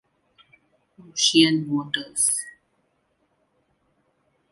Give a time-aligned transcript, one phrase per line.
[0.99, 2.25] Ocean waters.